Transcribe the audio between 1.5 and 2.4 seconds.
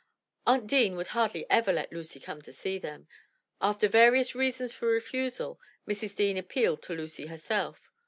let Lucy